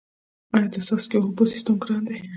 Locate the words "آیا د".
0.55-0.75